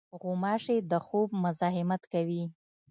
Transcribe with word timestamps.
غوماشې 0.21 0.77
د 0.91 0.93
خوب 1.05 1.29
مزاحمت 1.43 2.01
کوي. 2.13 2.43